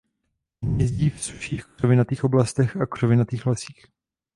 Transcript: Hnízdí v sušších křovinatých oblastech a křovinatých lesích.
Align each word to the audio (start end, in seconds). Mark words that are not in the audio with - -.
Hnízdí 0.61 1.09
v 1.09 1.23
sušších 1.23 1.65
křovinatých 1.65 2.23
oblastech 2.23 2.75
a 2.77 2.85
křovinatých 2.85 3.45
lesích. 3.45 3.85